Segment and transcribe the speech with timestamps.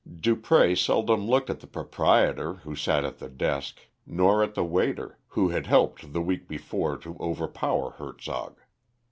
[0.09, 5.19] Dupré seldom looked at the proprietor, who sat at the desk, nor at the waiter,
[5.27, 8.57] who had helped the week before to overpower Hertzog.